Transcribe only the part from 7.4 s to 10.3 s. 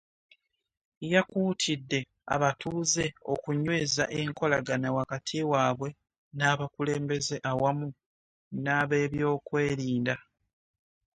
awamu n'ab'ebyokwerinda.